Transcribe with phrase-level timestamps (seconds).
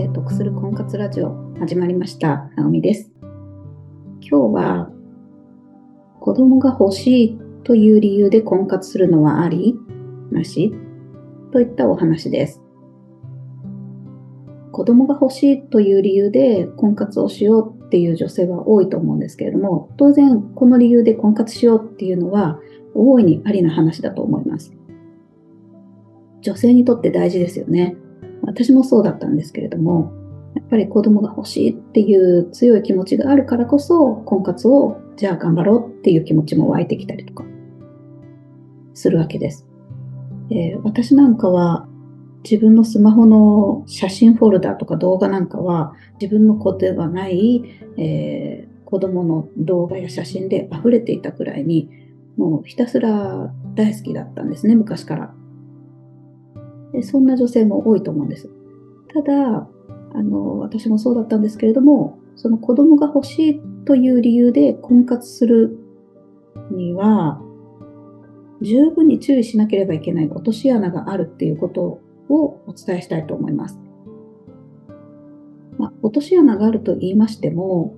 [0.00, 2.50] 生得する婚活ラジオ始まりました。
[2.56, 3.10] なおみです。
[4.22, 4.90] 今日は
[6.20, 9.74] 子供が欲しいという理由で婚活するのはあり
[10.30, 10.72] なし？
[11.52, 12.62] といったお話です。
[14.72, 22.58] 子供が欲しいという理由で婚活をしようっていう女性は多いと思うんですけれども、当然この理由で婚活しようっていうのは
[22.94, 24.72] 大いにありな話だと思います。
[26.40, 27.96] 女性にとって大事ですよね。
[28.42, 30.12] 私もそうだったんですけれども、
[30.54, 37.44] やっぱり子供が欲しいっていう強い気持ちがあるからこそ、婚活をじゃあ頑張ろうっていう気持ちも湧いてきたりとか
[38.94, 39.66] するわけです。
[40.50, 41.86] えー、私なんかは
[42.42, 47.62] 自分のスマホの写真フォルダとか動画なんかは自分の子ではない、
[47.98, 51.90] えー、子供の動画や写真で溢れていたくらいに
[52.36, 55.34] もうひたすら大好きだったんですね昔から
[56.92, 58.50] でそんな女性も多いと思うんです
[59.12, 59.68] ただ
[60.12, 65.78] あの私もそうだったんですけれどもその子供が欲しいという理由で婚活する
[66.70, 67.40] には
[68.62, 73.78] 十分に注意しなければいけない落とし穴があるっていうことをお伝えしたいと思います。
[75.78, 77.94] まあ、落とし穴があると言いましても、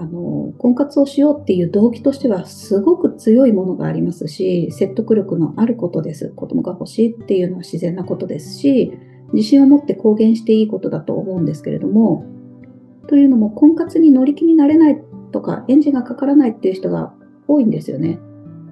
[0.00, 6.30] あの、婚活をしようっていう動機としてはすごく強いものがありますし、説得力のあることです。
[6.30, 8.92] 子供が欲しいっていうのは自然なことですし、
[9.32, 12.24] 自信を持って公言していいことだと思うんですけれども、
[13.08, 17.12] というのも婚活に乗り気になれないとか、エンジンがかからないっていう人が
[17.48, 18.20] 多いんですよね。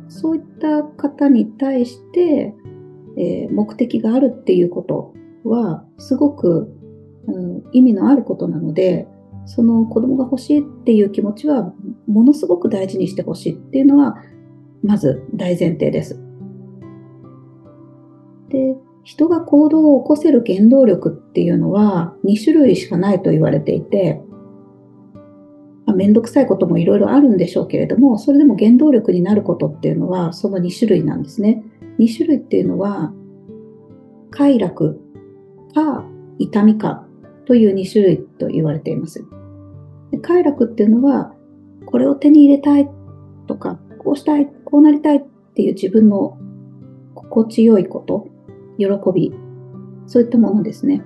[0.09, 2.55] そういった方に対して、
[3.19, 6.73] えー、目的があるっていうことは、すごく、
[7.27, 9.09] うん、意味のあることなので、
[9.47, 11.73] その子供が欲しいっていう気持ちは、
[12.07, 14.17] ものすごく大事にしてほしいっていうのは、
[14.83, 16.21] まず大前提です。
[18.49, 24.21] で、人が行動を起こせる原動力っていうのは2種類しかないと言われていて、
[25.87, 31.63] まあ、めんどくさいこともいろいろあるんでしょうけれども、それでも原動力になることっていうのはその2種類なんですね。
[32.01, 33.13] 2種類っていうのは、
[34.31, 35.01] 快楽
[35.73, 36.05] か
[36.39, 37.07] 痛みか
[37.47, 39.25] という2種類と言われています。
[40.21, 41.35] 快楽っていうのは、
[41.87, 42.89] これを手に入れたい
[43.47, 45.21] とか、こうしたい、こうなりたいっ
[45.55, 46.39] ていう自分の
[47.15, 48.29] 心地よいこと、
[48.79, 49.35] 喜び、
[50.07, 51.05] そういったものですね。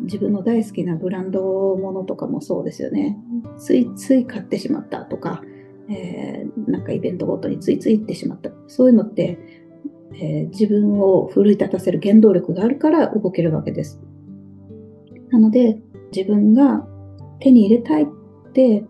[0.00, 3.18] 自分の大好きなブランドものとかもそうですよね。
[3.58, 5.42] ついつい買ってしまったとか、
[5.88, 8.50] えー、なんかイベントごとについつい行ってしまった。
[8.66, 9.38] そういうのって、
[10.14, 14.00] えー、自分を奮い立たせる原動力があるから動けるわけです。
[15.30, 15.80] なので、
[16.14, 16.86] 自分が
[17.40, 18.06] 手に入れたいっ
[18.52, 18.84] て、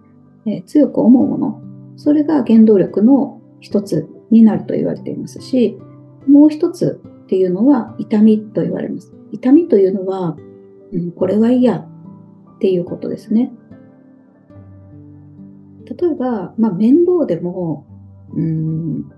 [0.46, 1.62] えー、強く思うもの、
[1.96, 5.78] それが原動力の一つになると言われていますし、
[6.26, 9.12] もう一つっていうのは痛みと言われます。
[9.32, 10.36] 痛みというのは、
[10.92, 11.88] うん、これは嫌っ
[12.58, 13.52] ていうことですね。
[15.84, 17.86] 例えば、まあ、面倒でも、
[18.34, 19.08] うん、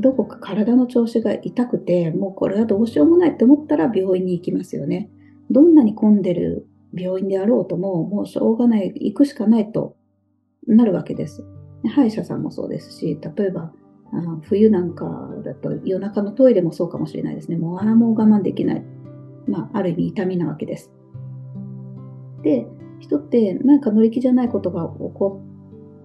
[0.00, 5.10] どこか体の調子が痛くて、もうこれはどうしようもないって思ったら病院に行きますよね。
[5.50, 9.96] どんなに混んでる病院であろうとも、もうしょうがない、行くしかないと
[10.66, 11.44] なるわけです。
[11.94, 13.72] 歯医者さんもそうですし、例えば、
[14.14, 17.56] あ冬なんかだと夜中のトイレもそうかもしれないですね。
[17.56, 18.84] もうあらもう我慢できない。
[19.46, 20.92] まあ、ある意味痛みなわけです。
[22.42, 22.66] で、
[23.00, 25.42] 人って何か乗り気じゃないことが起こ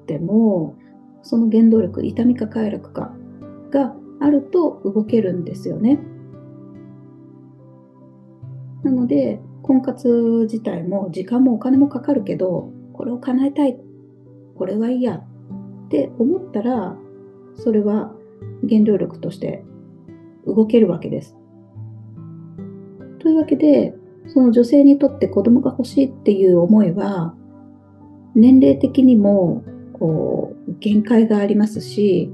[0.04, 0.76] っても、
[1.22, 3.14] その原動力、痛みか快楽か
[3.72, 6.00] があると動けるんですよね。
[8.84, 13.78] なので、婚活自体も時間もお金もかかるけど、これを叶えたい、
[14.56, 16.98] これはいいやって思ったら、
[17.56, 18.14] それは
[18.68, 19.66] 原動力として
[20.46, 21.36] 動けるわけです。
[23.20, 23.94] というわけで、
[24.28, 27.36] その女性にとって子供が欲しいっていう思いは、
[28.36, 29.64] 年齢的にも
[29.94, 32.32] こう限界がありますし、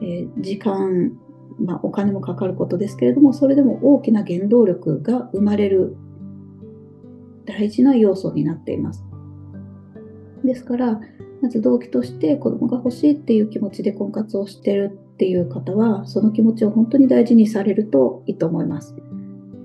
[0.00, 1.12] え、時間、
[1.58, 5.96] まあ、お金もかかることですけれども、それでも大きな原動力が生まれる
[7.44, 9.04] 大事な要素になっています。
[10.44, 11.00] ですから、
[11.40, 18.94] まず動機として子供が欲しいっていう気持ちで婚活をしてるっていう方は、その気持ちを本当に大事にされるといいと思います。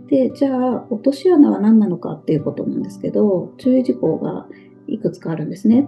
[0.07, 4.47] で、じゃあ、落とし穴は何なのかっていうことなんですけど、注意事項が
[4.87, 5.87] いくつかあるんですね。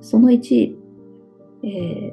[0.00, 0.74] その1、
[1.64, 2.12] え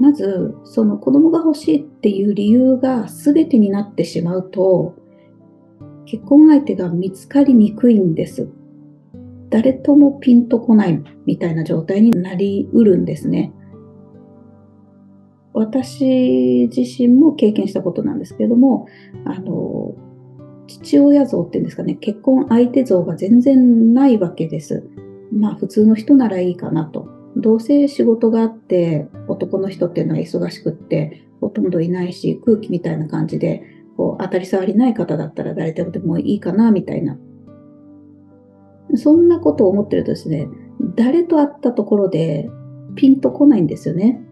[0.00, 4.94] まず、その子供が欲しいっていう理由が全てになってしまうと、
[6.06, 8.48] 結婚相手が見つかりにくいんです。
[9.50, 13.52] 誰ともピンとこないみたいな状態になりうるんですね。
[15.52, 18.86] 私自身も経験したことなんですけれども、
[19.24, 19.94] あの、
[20.66, 24.88] 父親像っていうんですかね、結婚相手像が全然ないわけです。
[25.32, 27.08] まあ普通の人ならいいかなと。
[27.36, 33.62] どうせ仕事があって男の人っていうのは忙しくってほとんどいないし空気みたいな感じで
[33.96, 37.18] こう当たり障りない方だったら誰でもいいかなみたいな。
[38.94, 40.48] そんなことを思ってるとですね、
[40.94, 42.48] 誰と会ったところで
[42.94, 44.22] ピンとこないんですよね。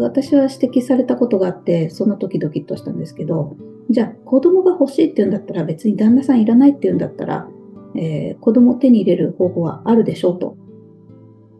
[0.00, 3.56] 私は指摘されたことがあって、その時ドキッとしたんですけど、
[3.90, 7.48] じゃあ子供が欲しいって言うんだったら別に旦那さんいらないって言うんだったら、
[7.94, 10.56] えー、子供を手に入れる方法はあるでしょうと。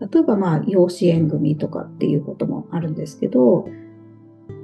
[0.00, 3.68] 例えばまあ養子縁組とかっていうこともあるんですけど、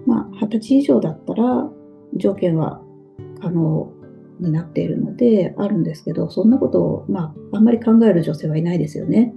[0.06, 1.68] まあ20歳以上だったら
[2.16, 2.82] 条件は
[3.40, 3.92] 可能
[4.40, 9.34] になっているのであるんですけど、そんなことをまああんまり考える女性はいないですよね。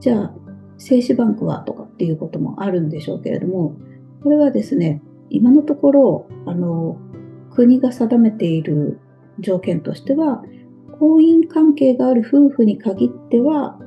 [0.00, 0.34] じゃあ
[0.78, 3.76] 精子バンクはとかっていうこともあるんでしょうけれども、
[4.22, 6.98] これはですね、今のところ、あの、
[7.54, 8.98] 国が定めている
[9.38, 10.42] 条件としては、
[10.98, 13.78] 婚姻関係がある夫婦に限っては、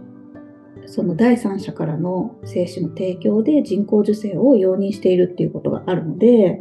[0.88, 6.60] その第三者からの精子の提供で人工授精を容認しているっていうことがあるので、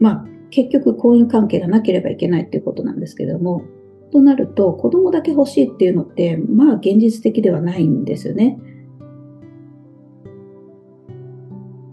[0.00, 3.62] まあ、結局婚姻関係がなければいけないっていうことなんですけれども、
[4.12, 8.58] となると子供だけ欲しいっていうのって、まあ現実的ではないんですよね。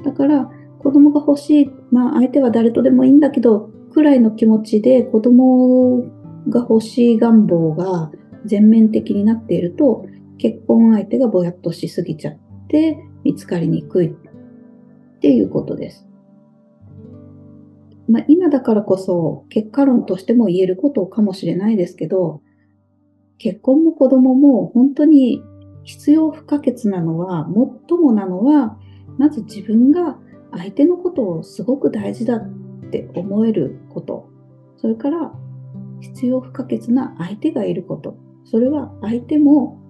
[0.04, 6.04] だから子供が欲しい、まあ相手は誰とでもいいんだけど、くらいの気持ちで子供
[6.50, 8.12] が欲しい願望が
[8.46, 10.06] 全面的になっていると、
[10.42, 14.14] 結婚相手がぼやっとしすぎちゃって見つかりにくいっ
[15.20, 16.08] ていうことです。
[18.10, 22.42] まあ、今だからこそ結果論としても言えることかもしれないですけど、
[23.38, 25.44] 結婚も子供も本当に
[25.84, 27.48] 必要不可欠なのは、
[27.88, 28.80] 最もなのは、
[29.20, 30.18] まず自分が
[30.52, 32.50] 相手のことをすごく大事だっ
[32.90, 34.28] て思えること。
[34.78, 35.34] それから
[36.00, 38.18] 必要不可欠な相手がいること。
[38.46, 39.81] それは相手も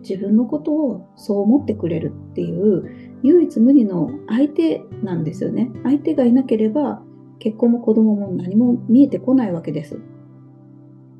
[0.00, 5.70] 自分のことをそう思ってくれるっていう唯一無二の相手なんですよね。
[5.82, 7.02] 相手がいなければ
[7.38, 10.00] 結婚も子供も何も見えてこないわけです。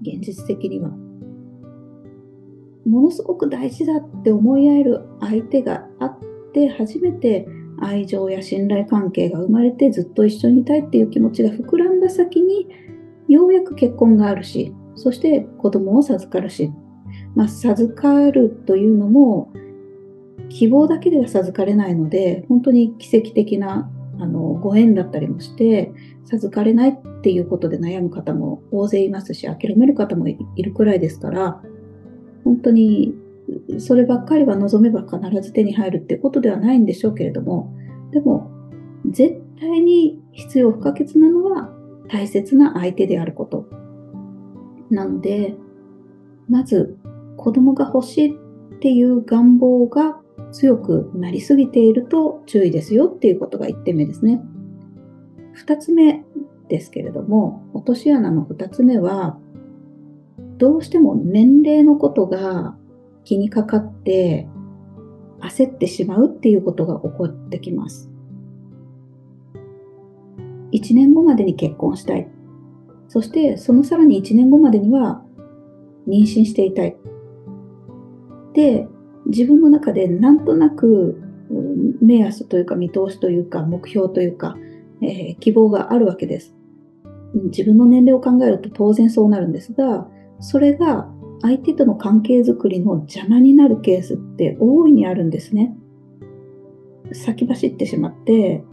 [0.03, 0.91] 現実的には。
[2.87, 6.19] ものすごく大事だって思い合える相手があっ
[6.53, 7.47] て初めて
[7.81, 12.67] 愛情や信頼関係が生まれてずっと一緒にいたいっていう気持ちが膨らんだ先に
[13.29, 16.73] ようやく結婚があるしそして子供を授かるし
[17.35, 19.53] まあ、授かるというのも
[20.49, 25.93] 希望だけでは授かれないので本当に奇跡的なあのご縁だったりもして
[26.25, 31.63] 授かれないっていうことで悩む方も大勢いますし諦める方もいるくらいですから
[32.45, 33.15] 本当に
[33.79, 37.75] そればっかりは望めば必ず手に入るってことではないんでしょうけれども
[38.13, 38.51] でも
[39.07, 41.73] 絶対に必要不可欠なのは
[42.09, 43.67] 大切な相手であること。
[44.91, 45.55] なので
[46.49, 46.99] まず
[47.41, 50.21] 子供が欲しいっていう願望が
[50.53, 54.43] 強くなりすぎていると注意ですよっていうことが1点目ですね。
[55.67, 56.23] 2つ目
[56.69, 59.39] ですけれども、落とし穴の2つ目は、
[60.59, 62.77] どうしても年齢のことが
[63.25, 64.47] 気にかかって
[65.41, 68.11] 焦ってしまうっていうことが起こってきます。
[70.73, 72.29] 1年後までに結婚したい。
[73.09, 75.25] そしてそのさらに1年後までには
[76.07, 77.00] 妊娠していたい。
[78.55, 78.89] で、
[79.27, 81.21] 自分の中でなんとなく
[82.01, 84.57] 目安というか見通しというか目標というか、
[85.03, 86.55] えー、希望があるわけです。
[87.45, 90.09] 自分の年齢を考えると当然そうなるんですが、
[90.41, 91.09] それが
[91.43, 95.77] 相手との関係づくりの邪魔になるケースって大いにあるんですね。
[97.13, 98.65] 先走ってしまって、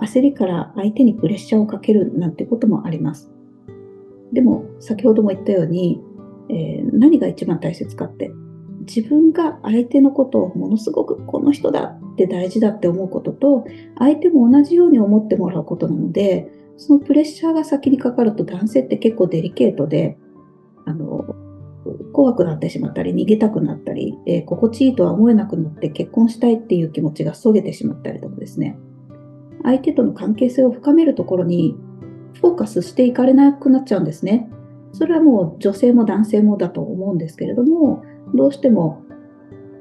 [0.00, 3.30] 焦りから相手にプレッシャーをかけるなんてこともあります。
[4.32, 6.00] でも、先ほども言ったように、
[6.48, 8.32] えー、何が一番大切かって
[8.80, 13.64] 自分が相手のことをものすごくこの人だって大事だって思うことと
[13.98, 20.18] 相手も同じように思ってもらうことなのでそのプレッシャーが先にかかると男性って結構デリケートで
[20.86, 21.24] あの
[22.12, 28.78] 怖くなってしまったり逃げたくなったり、えー、心地いいとは思えなくなって結婚したいっていう気持ちがそげてしまったりとかですね
[29.62, 31.76] 相手との関係性を深めるところに
[32.40, 34.48] フォーカスしていかれなくなっちゃうんですね。
[34.92, 38.02] それはもう女性も男性もだと思うんですけれども、
[38.34, 39.02] どうしても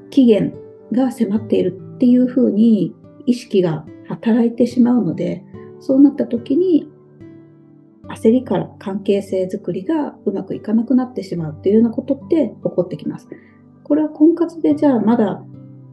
[0.09, 0.53] 期限
[0.91, 5.43] が迫っているっていうふうに意識が働いてしまうので、
[5.79, 6.89] そうなった時に
[8.09, 13.29] 焦りから関係性づくりがうまくいかなくなってしまうっていうようなことって起こってきます。
[13.83, 15.43] これは婚活でじゃあまだ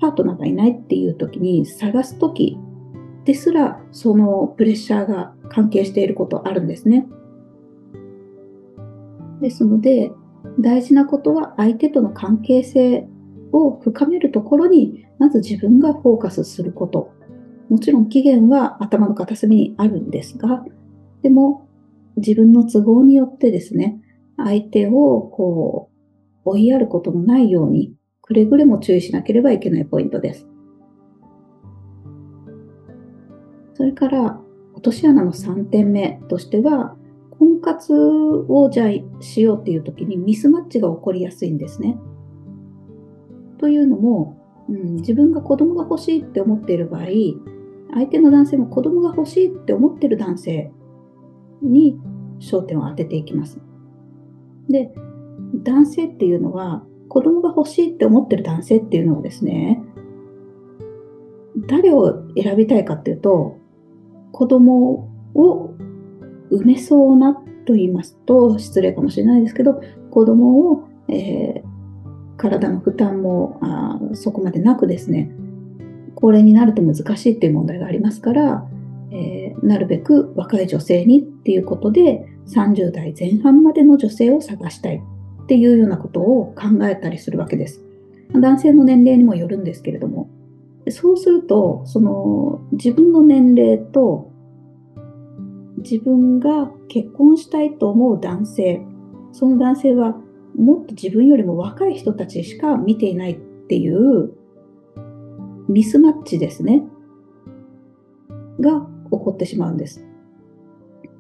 [0.01, 2.59] パートナーがいないっていう時に探す時
[3.25, 7.07] ですらそのプレッシャーが関係していることあるんですね。
[9.41, 10.11] ですので、
[10.59, 13.09] 大事なことは相手との関係性
[13.53, 17.11] を深めるところに、まず自分がフォーカスすること。
[17.69, 20.65] もちろん期限は頭の片隅にあるんですが、
[21.23, 21.69] でも
[22.17, 24.01] 自分の都合によってですね、
[24.37, 25.91] 相手をこ
[26.45, 30.47] う追いやることのないように、くれぐれも注意しなければいけないポイントです。
[33.75, 34.41] それから、
[34.75, 36.97] 落とし穴の3点目としては、
[37.39, 41.99] 婚活をじゃあしようっていう時にミスマッチが起こりやすいんですね。
[43.59, 44.37] というのも、
[44.69, 47.07] うん、自分が子供が欲しいって思っている場合、
[47.95, 50.73] 相手の男性も子供が欲しいって思ってる男性
[51.63, 51.99] に
[52.41, 53.59] 焦点を当てていきます。
[54.69, 54.93] で、
[55.63, 59.83] 男性っていうのは、子供が欲しいって思ってる男性っていうのはですね、
[61.69, 63.59] 誰を選びたいかっていうと、
[64.33, 65.75] 子供を
[66.51, 67.35] 産めそうな
[67.67, 75.31] と言いますと失礼かもしれないですけど、子供を、えー、体の負担もあそこまでなくですね、
[76.15, 78.67] 高齢になると難しいっていう問題がありますから、
[79.13, 85.03] えー、なるべく若い女性にっていうことで30代前半までの女性を探したい
[85.43, 87.83] っていうようなことを考えたりするわけです。
[88.33, 90.29] 男性の年齢にもよるんですけれども、
[90.91, 94.33] そうすると、その自分の年齢と
[95.79, 98.83] 自分が結婚したいと思う男性、
[99.33, 100.17] その男性は
[100.57, 104.33] もっと自分よりも若い人たちしか見ていないっていう
[105.69, 106.85] ミスマッチですね。
[108.61, 110.07] が起こってしまうんです。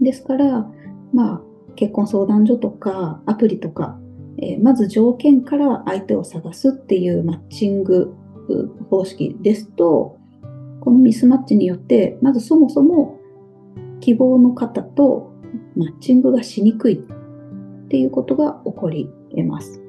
[0.00, 0.70] ですから、
[1.12, 1.42] まあ、
[1.74, 3.98] 結婚相談所とかアプリとか、
[4.38, 8.14] えー、まず条件から相手を探すっていうマッチング
[8.90, 10.18] 方式ですと、
[10.80, 13.15] このミスマッチによって、まずそもそも
[14.00, 15.32] 希望の方と
[15.76, 19.82] マッチングがしにくいっていうことが起こり得ます。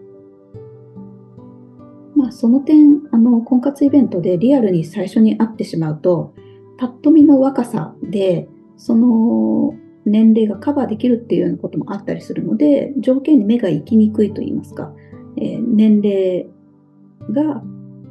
[2.15, 6.33] まあ、その点、あの、婚活イベントでリアルに最初に会ってしまうと、
[6.77, 9.73] パッと見の若さで、その
[10.05, 14.91] 年齢がカバーできるっていうようなこともあったりするので、条件に目が行きにくいと言いますか、
[15.37, 16.47] えー、年齢
[17.31, 17.61] が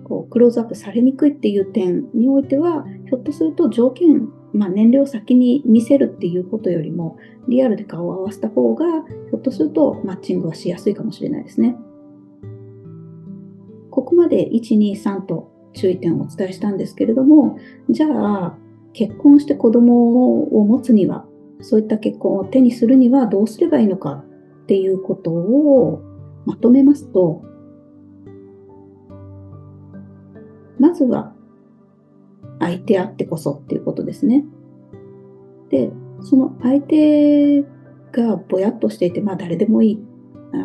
[0.04, 11.76] こうクローズアップされにくいっていう点においては、ひょっとすると条件、まあ、年齢を先に見せるっていうことよりも、リアルで顔を合わせた方が、ひょっとするとマッチングはしやすいかもしれないですね。
[13.90, 17.58] ここまで1、2、3と注意点をお伝えしたんですけれども、
[17.90, 18.58] じゃあ、
[18.92, 21.26] 結婚して子供を持つには、
[21.60, 24.24] そういった結婚を手にするにはどうすればいいのか
[24.62, 26.02] っていうことを
[26.46, 27.42] まとめますと、
[30.78, 31.35] まずは
[32.66, 34.44] 相手あってこそっていうことですね。
[35.70, 37.62] で、その相手
[38.12, 40.02] がぼやっとしていて、まあ誰でもいい。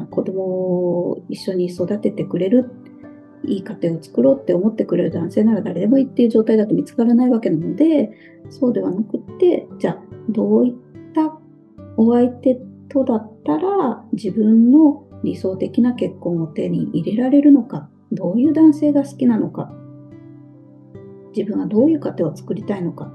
[0.10, 2.72] 子供を一緒に育ててくれる、
[3.46, 8.12] いい家庭を作ろうって思ってくれる男性なら誰でもいいっていう状態だと見つからないわけなので、
[8.50, 10.74] そうではなくって、じゃあどういっ
[11.14, 11.38] た
[11.98, 19.74] お相手とだったら自分の理想的な結婚を手に入れられるのか、どういう男性が好きなのか、
[21.36, 23.12] 自分はどういう家庭を作りたいのか、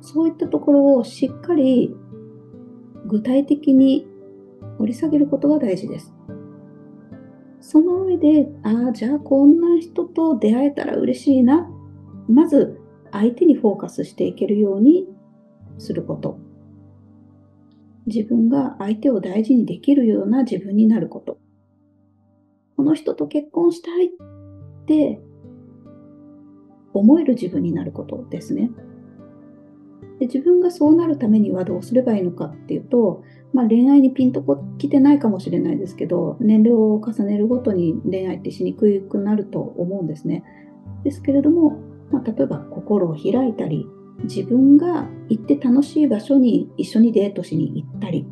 [0.00, 1.94] そういったところをしっかり
[3.06, 4.06] 具体的に
[4.78, 6.14] 掘り下げることが大事です。
[7.60, 11.68] その上で、ああ、じゃあこんな人と出会えたら嬉しいな。
[12.28, 15.08] まず相手にフォーカスしていけるように
[15.78, 16.38] すること。
[18.06, 21.38] 自分が相手を大事にできるような自分になること。
[22.76, 24.10] この人と結婚したいっ
[24.86, 25.20] て
[26.98, 28.70] 思える自分になることですね。
[30.18, 40.44] で自分がそうなるためにはどうすればいいのかっていうと、まあ、恋愛にピンとこ来てないかもしれないですけど年齢を重ねるごとに恋愛ってしにくくなると思うんですね。
[41.04, 41.78] ですけれども、
[42.10, 43.86] まあ、例えば心を開いたり
[44.24, 48.26] 自分が行って楽しい場所に一緒にデートしに行ったり、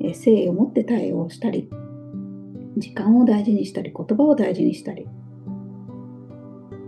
[0.00, 1.68] え誠意を持って対応したり
[2.78, 5.06] 時間を大事にしたり言葉を大事にしたり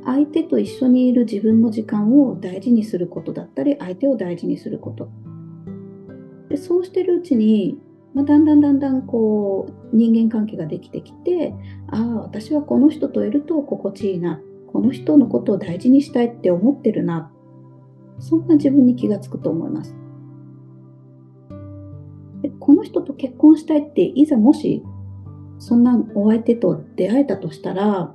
[0.07, 5.09] 相手と一緒にいる自分の時間を大事にすることだったり、相手を大事にすること。
[6.49, 7.81] でそうしてるうちに、
[8.15, 11.53] まあ、だんだんだんだんこう人間関係ができてきて、
[11.89, 14.41] ああ、私はこの人といると心地いいな。
[14.73, 17.33] この人のことを大事にしたいって思ってるな。
[18.21, 19.97] そんな自分に気がつくと思います。
[22.43, 24.85] でこの人と結婚したいって、いざもし、
[25.59, 28.15] そんなお相手と出会えたとしたら、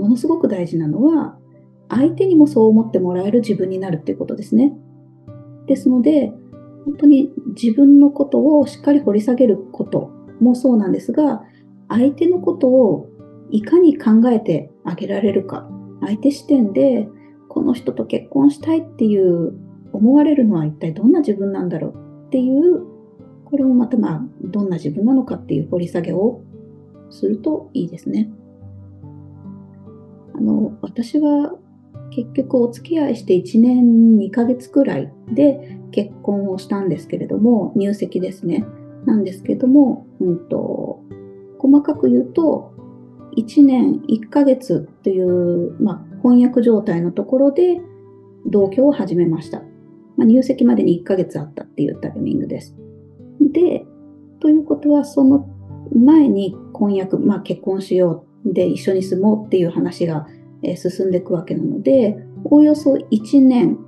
[0.00, 1.36] ものすごく大事なのは、
[1.90, 4.72] 相手にもそう思ってもらえる自分になるっていうことですね。
[5.66, 6.32] ですので、
[6.86, 11.42] 本当に自分のことをしっかり掘り下げることもそうなんですが、
[11.88, 13.08] 相手のことを
[13.50, 15.68] いかに考えてあげられるか、
[16.00, 17.08] 相手視点で
[17.48, 19.52] この人と結婚したいっていう
[19.92, 21.94] 思われるのは一体どんな自分なんだろう
[22.28, 22.86] っていう、
[23.44, 26.42] これもまたまあ、どんな自分なのかっていう掘り下げを
[27.10, 28.30] するといいですね。
[30.40, 31.54] あの、私は
[32.10, 38.64] 結局お付き合いして1年2ヶ月くらいで結婚をしたんですけれども、入籍ですね。
[39.04, 41.02] なんですけども、うんと、
[41.58, 42.72] 細かく言うと、
[43.36, 47.80] 1年1ヶ月という、まあ、翻訳状態のところで
[48.46, 49.60] 同居を始めました。
[50.16, 52.74] まあ、入籍までに1ヶ月あったっていうタイミングです。
[53.40, 53.86] で、
[54.40, 55.48] ということは、その
[55.94, 60.26] 前に婚約、まあ、結婚しようで一緒に住もうっていう話が
[60.76, 63.78] 進んでいくわけなので、おおよそ1年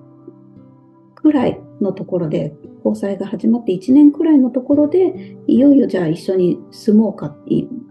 [1.15, 2.55] くらいのところで、
[2.85, 7.37] 交際が始まって1年くらいのところで、いよいよじゃあ一緒に住もうか、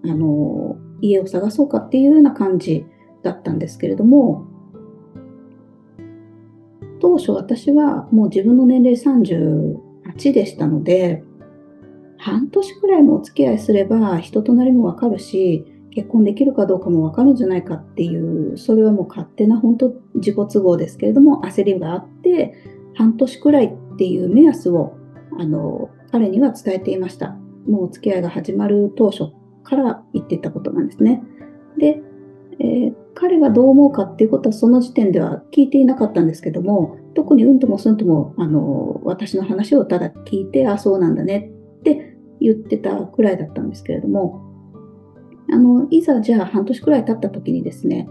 [0.03, 2.85] あの、家を探そうかっていうような感じ
[3.23, 4.45] だったんですけれども、
[6.99, 11.23] 当初私はもう自分の年齢38でしたので、
[12.17, 22.53] 半年くらいもお付き合いすれば人となりもわかるし、結婚できるかどうかもわかるんじゃないかっていう、それはもう勝手な本当自己都合ですけれども、焦りがあって、
[22.95, 24.93] 半年くらいっていう目安を、
[25.37, 27.37] あの、彼には伝えていました。
[27.67, 29.31] もうお付き合いが始まる当初
[29.63, 31.23] から言ってたことなんですね。
[31.77, 32.01] で、
[32.59, 44.50] えー、彼がどう思うかっていうことはその時点では聞いていなかったんですけども、特にうんともすんとも、あの、私の話をただ聞いて、あ、そうなんだねって言ってたくらいだったんですけれども、
[45.51, 48.07] あの、いざじゃあ半年くらい経った時にですね、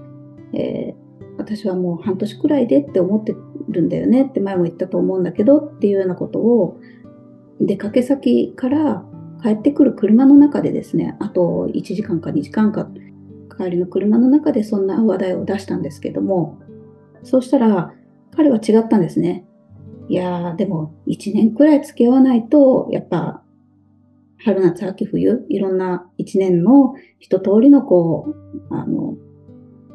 [0.52, 3.34] えー、私はもう半年くらいでって思って
[3.68, 6.78] るんだよねって前も言ったと思うんだけどっていうようなことを
[7.60, 9.04] 出かけ先から
[9.42, 12.88] 帰ってくる車の中でですね、あと1時間か2時間か
[13.56, 16.58] 帰りの車の中でそんな話題を出したんですけども、
[17.22, 17.94] そうしたら
[18.36, 19.46] 彼は違ったんですね。
[20.08, 23.42] いやー、でも1年くらい付き合わないと、やっぱ
[24.44, 28.34] 春夏秋冬、いろんな一年の一通りのこ
[28.70, 29.16] う、あの、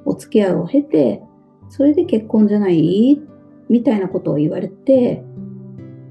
[0.05, 1.21] お付き合いを経て、
[1.69, 3.19] それで結婚じゃない
[3.69, 5.23] みたいなことを言われて、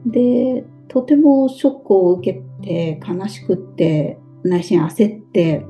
[0.06, 5.64] で、とてもショックを受けて、悲しくって、内心焦って、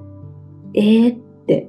[0.75, 1.69] えーって、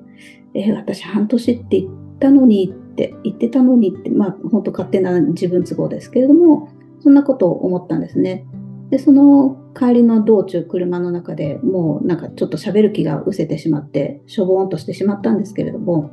[0.54, 6.70] えー、私半年って言ったのにって言ってたのにって、まあ本当勝手な自分都合ですけれども、
[7.02, 8.48] そんなことを思ったんですね。
[8.90, 16.12] で、その帰りの道中、車の中でもうなんかちょっと喋る気が失せてしまって、しょぼーんとしてしまったんですけれども、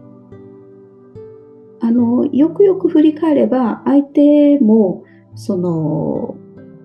[1.80, 5.04] あの、よくよく振り返れば、相手も、
[5.34, 6.36] その、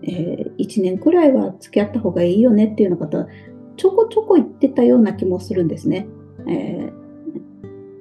[0.03, 3.27] えー、1年くらいは付き合った方がいいよねっていうような方、
[3.75, 6.07] ちょこちょこ言ってたような気もするんですね。
[6.47, 6.91] えー、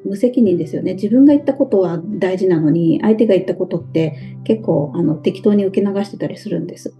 [0.07, 0.95] 無責任ですよね。
[0.95, 6.97] 自分が言ったことは大事なのに、相手が言ったことって結構あの適当に受け流してたりするんです。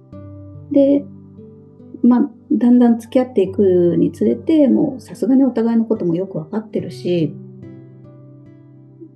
[0.77, 1.07] で、
[2.03, 7.35] まあ、だんだん付き合っていくにつれて、もうさすがにお互いのこともよく分かってるし、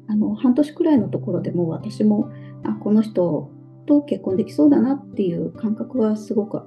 [0.09, 2.31] あの、半年くらいのところでも私も、
[2.65, 3.51] あ、この人
[3.85, 6.63] と結婚できそうだなっていう感覚はすごく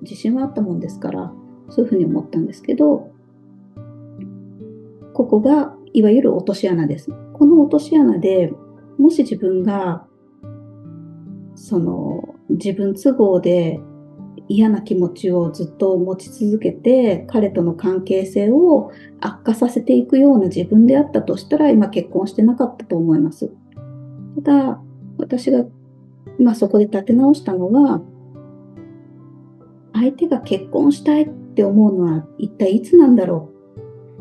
[0.00, 1.32] 自信はあったもんですから、
[1.68, 3.12] そういうふうに思ったんですけど、
[5.12, 7.10] ここがいわゆる落とし穴です。
[7.34, 8.54] この落とし穴で
[8.98, 10.06] もし自分が
[11.54, 13.80] その自分都合で
[14.50, 23.52] 嫌な気持ちをずっと持ち続けて、彼との関係性を悪化させていくような自分であったとしたら、今結婚してなかったと思います。
[24.42, 24.82] ただ、
[25.18, 25.64] 私が、
[26.40, 28.02] まあ、そこで立て直したのは、
[29.92, 33.52] 相手が結婚したいって思うのは一体いつなんだろ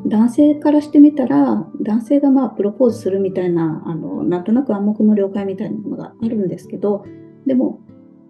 [0.05, 0.09] う。
[0.09, 7.03] 男性からしてみたら、男性がまあプロポーズするみたいな、あの、なんとなく暗黙の了解みたいなものがあるんですけど、
[7.47, 7.79] でも、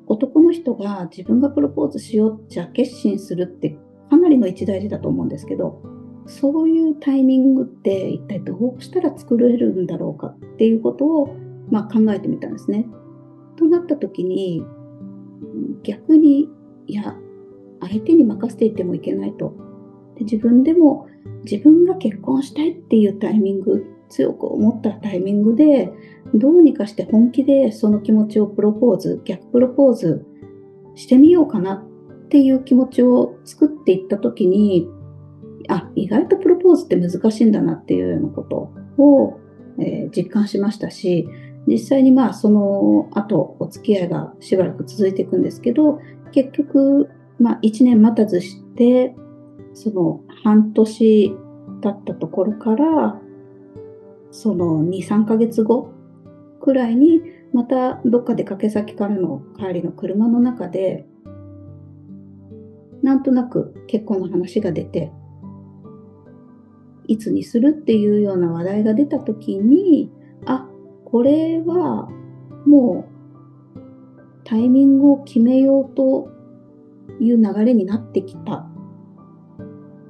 [0.10, 3.78] 男の人が自分がプロポーズしようじゃ決心するって
[4.10, 5.82] かなりの一大事だと思うんですけど、
[6.26, 11.36] そういうタイミングって一体どうしたら作れるんだろうかっていうことを、
[11.69, 12.88] まあ、考えてみたんですね。
[13.56, 14.63] となった時に
[15.84, 16.50] 逆に
[16.88, 17.15] いや
[17.82, 19.54] 相手に任せていてもいけないと
[20.15, 21.08] で自分でも
[21.43, 25.91] 自分が結婚したいっていうタイミング強く思ったタイミングで
[26.34, 30.26] どうにかして本気でその気持ちをプロポーズ、逆プロポーズ
[30.96, 34.88] してみようかなっていう気持ちを作っていったときに、
[35.68, 39.39] あ、意外とプロポーズって難しいんだなっていうようなことを、
[39.80, 41.28] えー、実感しましたし、
[41.68, 46.00] 実際にまあその後お付き合いがしばらく続いていくんですけど、
[46.32, 49.15] 結局、まあ、1年待たずして、
[49.74, 51.34] その半年
[51.82, 53.20] 経ったところから、
[54.32, 55.92] その2、3ヶ月後
[56.70, 61.08] くらいに、またどっか出かけ先からの帰りの車の中で、
[63.02, 65.12] なんとなく結婚の話が出て、
[67.08, 70.12] いつにするっていうような話題が出た時に、
[70.46, 70.70] あ、
[71.06, 72.08] これは
[72.68, 73.08] も
[73.76, 73.80] う
[74.44, 76.30] タイミングを決めようと
[77.20, 78.70] いう流れになってきた。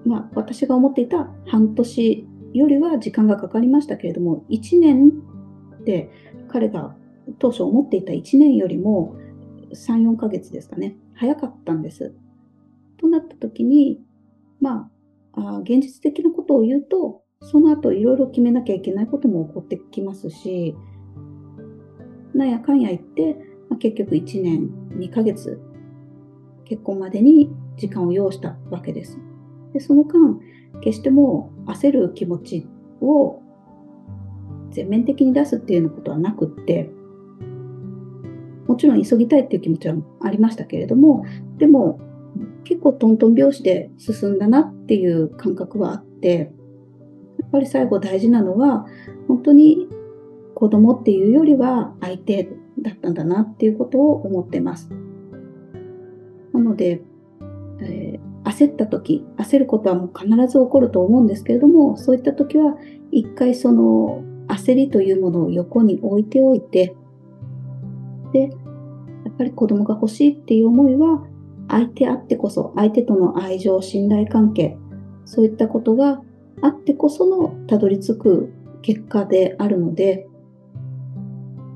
[0.06, 5.14] まあ、私が思っていた半年よりは時間がかかりましたけれども、1年
[5.80, 6.12] って
[6.50, 6.96] 彼が
[7.38, 9.16] 当初思っていた1年よりも
[9.74, 12.14] 3、4ヶ月ですかね、早かったんです。
[12.98, 14.02] となった時に、
[14.60, 14.90] ま
[15.34, 20.76] あ、あ現実的なことを言うと、その後いろいろ決めなきゃいけないことも起こってきますし、
[22.34, 23.36] なんやかんや言って、
[23.70, 25.62] まあ、結局1年2ヶ月、
[26.66, 29.20] 結婚までに時間を要したわけです。
[29.74, 30.40] でその間、
[30.82, 32.68] 決してもう焦る気持ち
[33.02, 33.42] を
[34.72, 36.90] 全面的に出すっていうようなことはなくって、
[38.68, 41.26] もちろん急ぎたいっていう気持ちはありましたけれども、
[41.58, 42.00] でも
[42.64, 46.52] 結構トントン拍子で進んだなっていう感覚はあって、
[47.40, 48.86] やっぱり最後大事なのは、
[49.28, 49.88] 本当に
[50.54, 54.90] 子供っていうよりは相手だったんだなっていうことを思ってます。
[56.54, 57.02] なので、
[57.82, 62.78] えー、焦った時、焦ることはもう必ず起こると思うんですけれども、そういった時は
[63.12, 66.96] 一回その焦りというものを横に置いておいて、
[68.34, 68.48] で、や
[69.32, 71.24] っぱり子供が欲しいっていう思いは
[71.68, 74.78] 相手あってこそ、相手との愛情、信頼関係、
[75.26, 76.22] そういったことが
[76.62, 80.28] あってこそのたどり着く結果であるので、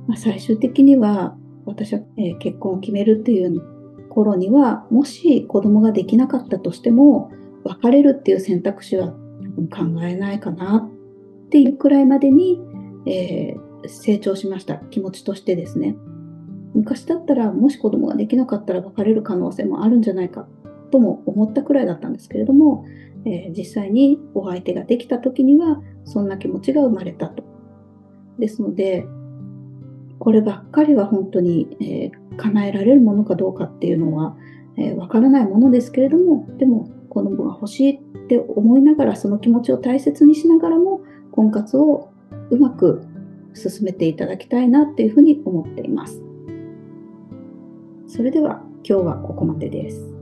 [0.07, 3.61] まあ、最終的には私は、え、結婚を決めるっていう
[4.09, 7.31] 頃には、もし子供ができなかったとしても、
[7.63, 9.11] 別れるっていう選択肢は
[9.71, 10.89] 考えないかな。
[11.53, 12.59] ていうくらいまでに、
[13.05, 14.77] えー、成長しました。
[14.77, 15.95] 気持ちとしてですね。
[16.73, 20.47] 昔だったらもし子供ができなかったら別れる可能性もあるんじゃないか
[20.89, 22.85] とも思ったくらいだったんですけれども、
[23.25, 27.43] えー、実際にお相手ができた時にはそんな気持ちが生まれたと。
[28.39, 29.05] ですので、
[30.17, 34.35] こればっかりは本当に、えー、叶えられるものかどうかっていうのは
[34.77, 41.01] えー、からないものですけれども、でも子供が欲しいって思いながら、その気持ちを大切にしながらも、
[41.33, 42.11] 婚活を
[42.51, 43.03] うまく
[43.53, 46.21] 進めていただきたいなっていうふうに思っています。
[48.07, 50.12] それでは今日はここまでです。